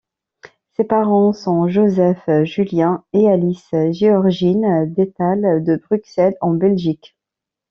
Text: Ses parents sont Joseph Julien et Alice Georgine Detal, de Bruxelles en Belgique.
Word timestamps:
Ses 0.71 0.85
parents 0.85 1.31
sont 1.31 1.67
Joseph 1.67 2.27
Julien 2.41 3.03
et 3.13 3.29
Alice 3.29 3.69
Georgine 3.91 4.91
Detal, 4.91 5.63
de 5.63 5.75
Bruxelles 5.75 6.35
en 6.41 6.55
Belgique. 6.55 7.15